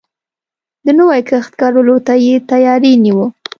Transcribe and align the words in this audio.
د 0.85 0.87
نوی 0.99 1.21
کښت 1.29 1.51
کرلو 1.59 1.97
ته 2.07 2.13
يې 2.25 2.35
تياری 2.49 2.93
نيوه. 3.03 3.25